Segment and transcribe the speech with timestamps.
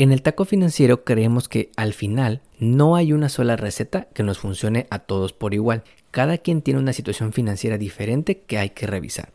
[0.00, 4.38] En el taco financiero creemos que al final no hay una sola receta que nos
[4.38, 5.84] funcione a todos por igual.
[6.10, 9.34] Cada quien tiene una situación financiera diferente que hay que revisar.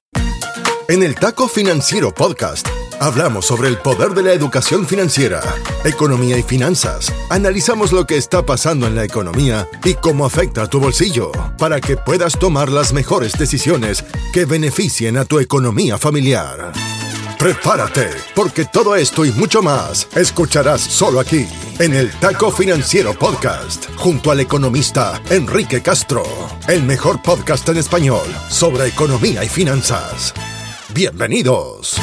[0.88, 2.68] En el Taco Financiero Podcast
[3.00, 5.42] hablamos sobre el poder de la educación financiera,
[5.84, 7.14] economía y finanzas.
[7.30, 11.80] Analizamos lo que está pasando en la economía y cómo afecta a tu bolsillo para
[11.80, 14.04] que puedas tomar las mejores decisiones
[14.34, 16.72] que beneficien a tu economía familiar.
[17.46, 21.46] Prepárate, porque todo esto y mucho más escucharás solo aquí,
[21.78, 26.24] en el Taco Financiero Podcast, junto al economista Enrique Castro,
[26.68, 30.34] el mejor podcast en español sobre economía y finanzas.
[30.92, 31.98] Bienvenidos.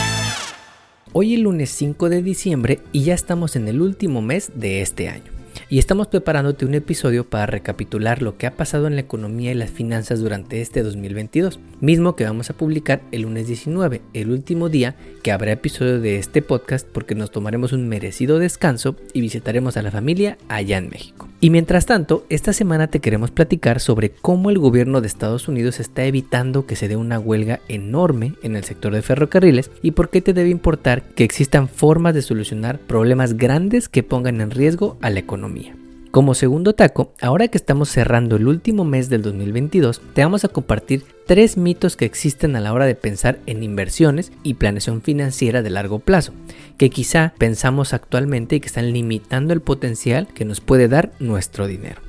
[1.13, 5.09] Hoy es lunes 5 de diciembre y ya estamos en el último mes de este
[5.09, 5.32] año
[5.69, 9.55] y estamos preparándote un episodio para recapitular lo que ha pasado en la economía y
[9.55, 14.69] las finanzas durante este 2022, mismo que vamos a publicar el lunes 19, el último
[14.69, 19.77] día que habrá episodio de este podcast porque nos tomaremos un merecido descanso y visitaremos
[19.77, 21.32] a la familia allá en México.
[21.45, 25.81] Y mientras tanto, esta semana te queremos platicar sobre cómo el gobierno de Estados Unidos
[25.81, 30.09] está evitando que se dé una huelga enorme en el sector de ferrocarriles y por
[30.09, 34.97] qué te debe importar que existan formas de solucionar problemas grandes que pongan en riesgo
[35.03, 35.75] a la economía.
[36.13, 40.49] Como segundo taco, ahora que estamos cerrando el último mes del 2022, te vamos a
[40.49, 45.63] compartir tres mitos que existen a la hora de pensar en inversiones y planeación financiera
[45.63, 46.35] de largo plazo,
[46.77, 51.67] que quizá pensamos actualmente y que están limitando el potencial que nos puede dar nuestro
[51.67, 52.03] dinero.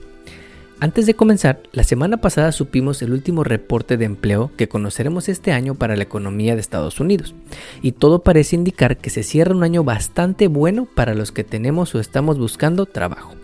[0.82, 5.54] Antes de comenzar, la semana pasada supimos el último reporte de empleo que conoceremos este
[5.54, 7.36] año para la economía de Estados Unidos,
[7.82, 11.96] y todo parece indicar que se cierra un año bastante bueno para los que tenemos
[11.96, 13.36] o estamos buscando trabajo.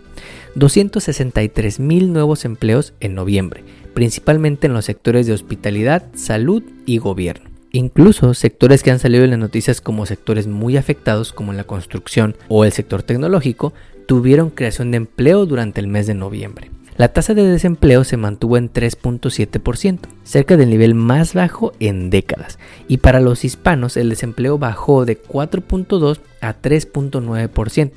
[0.59, 7.49] 263 mil nuevos empleos en noviembre, principalmente en los sectores de hospitalidad, salud y gobierno.
[7.71, 12.35] Incluso sectores que han salido en las noticias como sectores muy afectados como la construcción
[12.49, 13.73] o el sector tecnológico
[14.05, 16.71] tuvieron creación de empleo durante el mes de noviembre.
[16.99, 22.59] La tasa de desempleo se mantuvo en 3.7%, cerca del nivel más bajo en décadas,
[22.89, 27.91] y para los hispanos el desempleo bajó de 4.2 a 3.9%,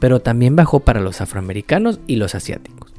[0.00, 2.94] pero también bajó para los afroamericanos y los asiáticos.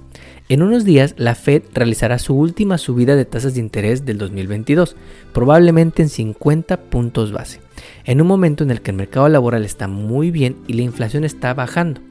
[0.49, 4.95] En unos días, la Fed realizará su última subida de tasas de interés del 2022,
[5.33, 7.59] probablemente en 50 puntos base,
[8.05, 11.23] en un momento en el que el mercado laboral está muy bien y la inflación
[11.23, 12.01] está bajando.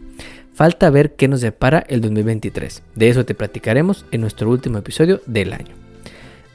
[0.58, 2.82] Falta ver qué nos depara el 2023.
[2.96, 5.72] De eso te platicaremos en nuestro último episodio del año.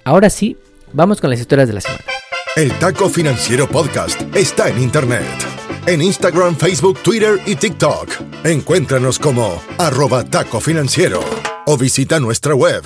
[0.03, 0.57] Ahora sí,
[0.91, 2.03] vamos con las historias de la semana.
[2.57, 5.23] El Taco Financiero Podcast está en Internet.
[5.85, 8.09] En Instagram, Facebook, Twitter y TikTok.
[8.43, 11.21] Encuéntranos como arroba taco financiero
[11.65, 12.83] o visita nuestra web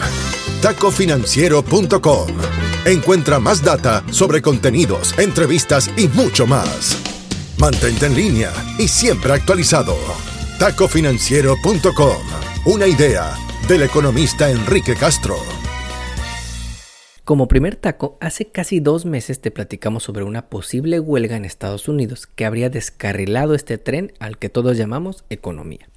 [0.62, 2.28] tacofinanciero.com.
[2.86, 6.96] Encuentra más data sobre contenidos, entrevistas y mucho más.
[7.58, 9.96] Mantente en línea y siempre actualizado
[10.59, 12.18] tacofinanciero.com.
[12.66, 13.35] Una idea
[13.68, 15.38] del economista Enrique Castro.
[17.23, 21.88] Como primer taco, hace casi dos meses te platicamos sobre una posible huelga en Estados
[21.88, 25.90] Unidos que habría descarrilado este tren al que todos llamamos economía.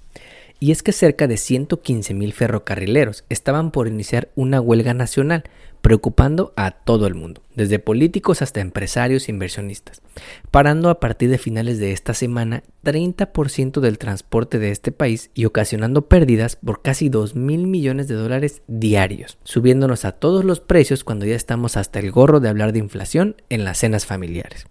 [0.63, 5.45] Y es que cerca de 115 mil ferrocarrileros estaban por iniciar una huelga nacional,
[5.81, 10.03] preocupando a todo el mundo, desde políticos hasta empresarios e inversionistas,
[10.51, 15.47] parando a partir de finales de esta semana 30% del transporte de este país y
[15.47, 21.05] ocasionando pérdidas por casi 2 mil millones de dólares diarios, subiéndonos a todos los precios
[21.05, 24.67] cuando ya estamos hasta el gorro de hablar de inflación en las cenas familiares.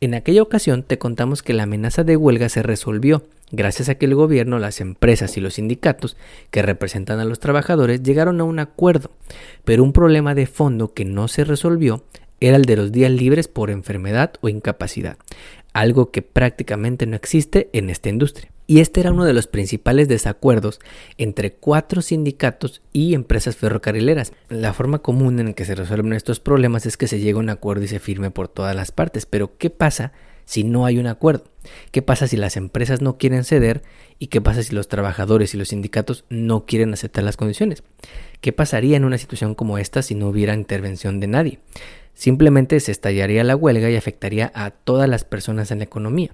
[0.00, 4.06] En aquella ocasión te contamos que la amenaza de huelga se resolvió gracias a que
[4.06, 6.16] el gobierno, las empresas y los sindicatos
[6.50, 9.10] que representan a los trabajadores llegaron a un acuerdo,
[9.64, 12.04] pero un problema de fondo que no se resolvió
[12.40, 15.16] era el de los días libres por enfermedad o incapacidad,
[15.72, 18.53] algo que prácticamente no existe en esta industria.
[18.66, 20.80] Y este era uno de los principales desacuerdos
[21.18, 24.32] entre cuatro sindicatos y empresas ferrocarrileras.
[24.48, 27.50] La forma común en que se resuelven estos problemas es que se llegue a un
[27.50, 29.26] acuerdo y se firme por todas las partes.
[29.26, 30.12] Pero ¿qué pasa
[30.46, 31.44] si no hay un acuerdo?
[31.90, 33.82] ¿Qué pasa si las empresas no quieren ceder?
[34.18, 37.82] ¿Y qué pasa si los trabajadores y los sindicatos no quieren aceptar las condiciones?
[38.40, 41.58] ¿Qué pasaría en una situación como esta si no hubiera intervención de nadie?
[42.14, 46.30] Simplemente se estallaría la huelga y afectaría a todas las personas en la economía.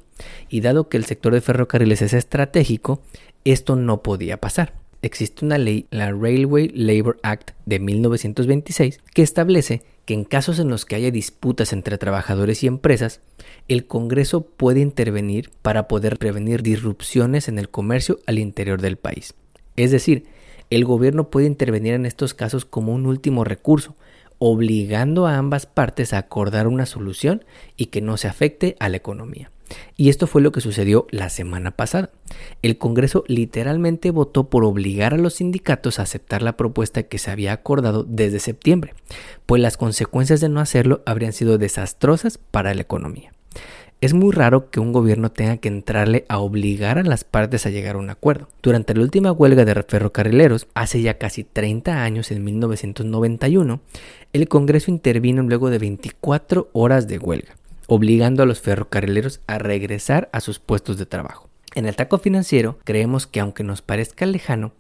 [0.49, 3.03] Y dado que el sector de ferrocarriles es estratégico,
[3.45, 9.83] esto no podía pasar existe una ley, la Railway Labor Act de 1926, que establece
[10.05, 13.21] que en casos en los que haya disputas entre trabajadores y empresas,
[13.69, 19.35] el Congreso puede intervenir para poder prevenir disrupciones en el comercio al interior del país.
[19.77, 20.27] Es decir,
[20.69, 23.97] el gobierno puede intervenir en estos casos como un último recurso,
[24.41, 27.45] obligando a ambas partes a acordar una solución
[27.77, 29.53] y que no se afecte a la economía.
[29.97, 32.11] Y esto fue lo que sucedió la semana pasada.
[32.63, 37.31] El Congreso literalmente votó por obligar a los sindicatos a aceptar la propuesta que se
[37.31, 38.95] había acordado desde septiembre,
[39.47, 43.33] pues las consecuencias de no hacerlo habrían sido desastrosas para la economía.
[44.01, 47.71] Es muy raro que un gobierno tenga que entrarle a obligar a las partes a
[47.71, 48.49] llegar a un acuerdo.
[48.63, 53.81] Durante la última huelga de ferrocarrileros, hace ya casi 30 años, en 1991,
[54.33, 57.57] el Congreso intervino luego de 24 horas de huelga,
[57.89, 61.51] obligando a los ferrocarrileros a regresar a sus puestos de trabajo.
[61.75, 64.73] En el taco financiero, creemos que aunque nos parezca lejano,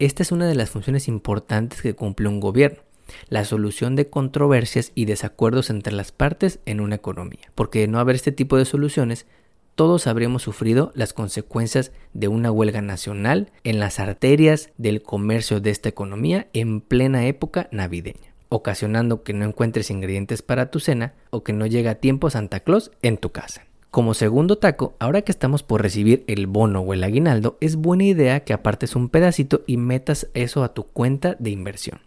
[0.00, 2.80] esta es una de las funciones importantes que cumple un gobierno
[3.28, 7.50] la solución de controversias y desacuerdos entre las partes en una economía.
[7.54, 9.26] Porque de no haber este tipo de soluciones,
[9.74, 15.70] todos habríamos sufrido las consecuencias de una huelga nacional en las arterias del comercio de
[15.70, 21.42] esta economía en plena época navideña, ocasionando que no encuentres ingredientes para tu cena o
[21.42, 23.66] que no llegue a tiempo Santa Claus en tu casa.
[23.90, 28.02] Como segundo taco, ahora que estamos por recibir el bono o el aguinaldo, es buena
[28.02, 32.00] idea que apartes un pedacito y metas eso a tu cuenta de inversión.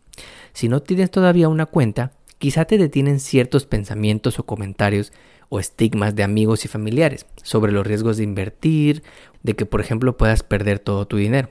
[0.58, 5.14] Si no tienes todavía una cuenta, quizá te detienen ciertos pensamientos o comentarios
[5.50, 9.04] o estigmas de amigos y familiares sobre los riesgos de invertir,
[9.44, 11.50] de que por ejemplo puedas perder todo tu dinero.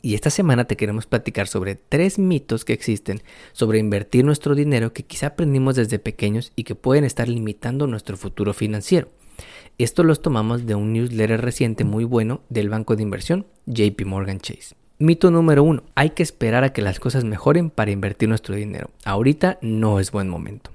[0.00, 3.20] Y esta semana te queremos platicar sobre tres mitos que existen
[3.52, 8.16] sobre invertir nuestro dinero que quizá aprendimos desde pequeños y que pueden estar limitando nuestro
[8.16, 9.08] futuro financiero.
[9.76, 14.38] Esto los tomamos de un newsletter reciente muy bueno del banco de inversión JP Morgan
[14.38, 14.76] Chase.
[14.98, 15.82] Mito número uno.
[15.94, 18.88] Hay que esperar a que las cosas mejoren para invertir nuestro dinero.
[19.04, 20.70] Ahorita no es buen momento.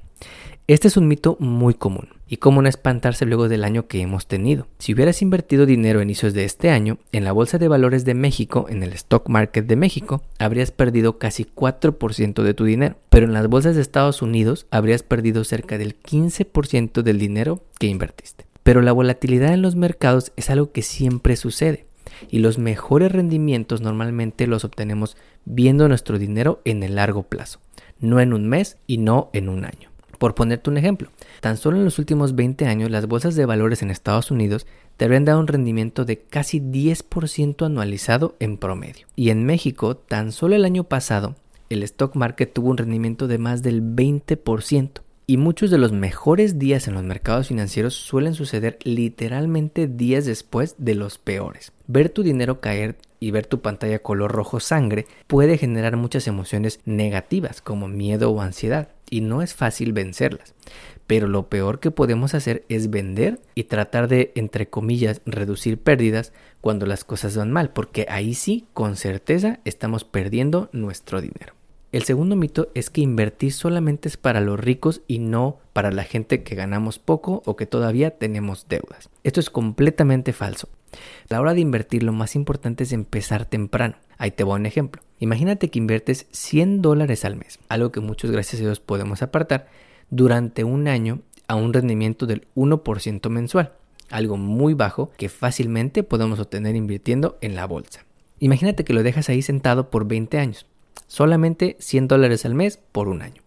[0.68, 2.10] Este es un mito muy común.
[2.28, 4.68] Y cómo no espantarse luego del año que hemos tenido.
[4.78, 8.14] Si hubieras invertido dinero a inicios de este año, en la Bolsa de Valores de
[8.14, 12.98] México, en el Stock Market de México, habrías perdido casi 4% de tu dinero.
[13.10, 17.88] Pero en las bolsas de Estados Unidos habrías perdido cerca del 15% del dinero que
[17.88, 18.46] invertiste.
[18.62, 21.88] Pero la volatilidad en los mercados es algo que siempre sucede
[22.30, 27.60] y los mejores rendimientos normalmente los obtenemos viendo nuestro dinero en el largo plazo,
[28.00, 29.90] no en un mes y no en un año.
[30.18, 31.10] Por ponerte un ejemplo,
[31.40, 35.06] tan solo en los últimos 20 años las bolsas de valores en Estados Unidos te
[35.06, 39.08] habrían dado un rendimiento de casi 10% anualizado en promedio.
[39.16, 41.36] Y en México, tan solo el año pasado,
[41.70, 45.02] el stock market tuvo un rendimiento de más del 20%.
[45.32, 50.76] Y muchos de los mejores días en los mercados financieros suelen suceder literalmente días después
[50.78, 51.72] de los peores.
[51.88, 56.82] Ver tu dinero caer y ver tu pantalla color rojo sangre puede generar muchas emociones
[56.84, 60.54] negativas como miedo o ansiedad y no es fácil vencerlas.
[61.08, 66.34] Pero lo peor que podemos hacer es vender y tratar de, entre comillas, reducir pérdidas
[66.60, 71.54] cuando las cosas van mal, porque ahí sí, con certeza, estamos perdiendo nuestro dinero.
[71.92, 76.06] El segundo mito es que invertir solamente es para los ricos y no para la
[76.06, 79.10] gente que ganamos poco o que todavía tenemos deudas.
[79.26, 80.70] Esto es completamente falso.
[80.94, 83.96] A la hora de invertir lo más importante es empezar temprano.
[84.18, 85.02] Ahí te voy a un ejemplo.
[85.20, 89.68] Imagínate que inviertes 100 dólares al mes, algo que muchos gracias a Dios podemos apartar,
[90.10, 93.74] durante un año a un rendimiento del 1% mensual,
[94.10, 98.06] algo muy bajo que fácilmente podemos obtener invirtiendo en la bolsa.
[98.40, 100.66] Imagínate que lo dejas ahí sentado por 20 años.
[101.08, 103.42] Solamente 100 dólares al mes por un año.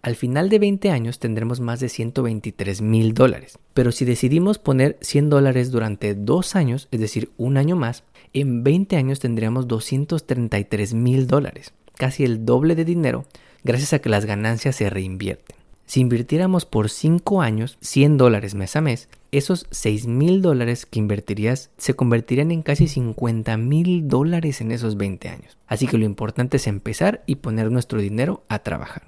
[0.00, 3.58] Al final de 20 años tendremos más de 123 mil dólares.
[3.74, 8.62] Pero si decidimos poner 100 dólares durante dos años, es decir, un año más, en
[8.62, 13.26] 20 años tendríamos 233 mil dólares, casi el doble de dinero,
[13.64, 15.57] gracias a que las ganancias se reinvierten.
[15.88, 20.98] Si invirtiéramos por 5 años 100 dólares mes a mes, esos 6 mil dólares que
[20.98, 25.56] invertirías se convertirían en casi 50 mil dólares en esos 20 años.
[25.66, 29.04] Así que lo importante es empezar y poner nuestro dinero a trabajar.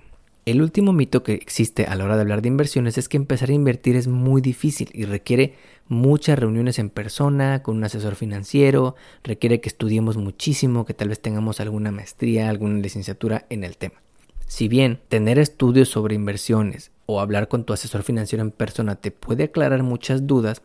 [0.47, 3.51] El último mito que existe a la hora de hablar de inversiones es que empezar
[3.51, 5.57] a invertir es muy difícil y requiere
[5.87, 11.21] muchas reuniones en persona, con un asesor financiero, requiere que estudiemos muchísimo, que tal vez
[11.21, 14.01] tengamos alguna maestría, alguna licenciatura en el tema.
[14.50, 19.12] Si bien tener estudios sobre inversiones o hablar con tu asesor financiero en persona te
[19.12, 20.61] puede aclarar muchas dudas,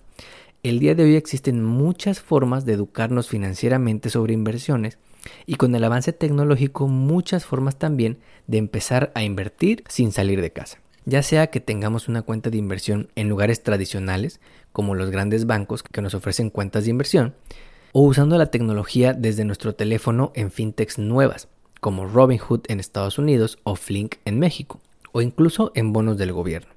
[0.63, 4.97] el día de hoy existen muchas formas de educarnos financieramente sobre inversiones
[5.45, 10.51] y con el avance tecnológico muchas formas también de empezar a invertir sin salir de
[10.51, 10.79] casa.
[11.05, 14.41] Ya sea que tengamos una cuenta de inversión en lugares tradicionales,
[14.73, 17.35] como los grandes bancos que nos ofrecen cuentas de inversión,
[17.91, 23.59] o usando la tecnología desde nuestro teléfono en fintechs nuevas, como Robinhood en Estados Unidos
[23.63, 24.79] o Flink en México,
[25.11, 26.69] o incluso en bonos del gobierno.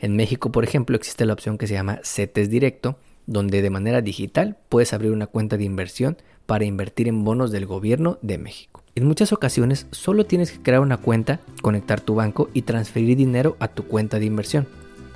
[0.00, 4.00] En México, por ejemplo, existe la opción que se llama CETES Directo, donde de manera
[4.00, 6.16] digital puedes abrir una cuenta de inversión
[6.46, 8.82] para invertir en bonos del gobierno de México.
[8.94, 13.56] En muchas ocasiones solo tienes que crear una cuenta, conectar tu banco y transferir dinero
[13.58, 14.66] a tu cuenta de inversión.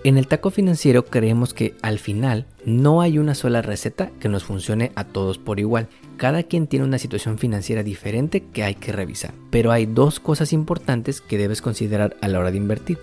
[0.07, 4.45] En el taco financiero creemos que al final no hay una sola receta que nos
[4.45, 5.89] funcione a todos por igual.
[6.17, 9.35] Cada quien tiene una situación financiera diferente que hay que revisar.
[9.51, 12.99] Pero hay dos cosas importantes que debes considerar a la hora de invertir.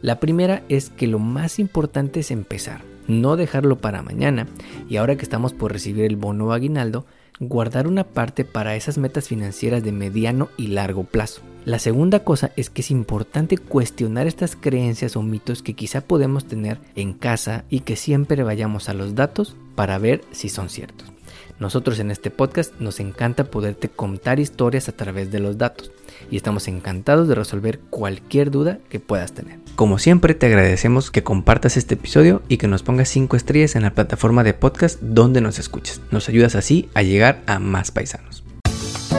[0.00, 4.46] La primera es que lo más importante es empezar, no dejarlo para mañana.
[4.88, 7.04] Y ahora que estamos por recibir el bono aguinaldo,
[7.40, 11.42] guardar una parte para esas metas financieras de mediano y largo plazo.
[11.64, 16.46] La segunda cosa es que es importante cuestionar estas creencias o mitos que quizá podemos
[16.46, 21.15] tener en casa y que siempre vayamos a los datos para ver si son ciertos.
[21.58, 25.90] Nosotros en este podcast nos encanta poderte contar historias a través de los datos
[26.30, 29.58] y estamos encantados de resolver cualquier duda que puedas tener.
[29.74, 33.82] Como siempre te agradecemos que compartas este episodio y que nos pongas 5 estrellas en
[33.82, 36.00] la plataforma de podcast donde nos escuches.
[36.10, 38.45] Nos ayudas así a llegar a más paisanos.